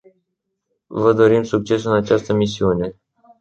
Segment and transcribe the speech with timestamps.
[0.87, 2.95] Vă dorim succes în această misiune.